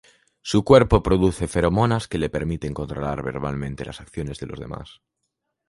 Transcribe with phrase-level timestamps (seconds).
[0.41, 4.99] Su cuerpo produce feromonas que le permiten controlar verbalmente las acciones de los demás.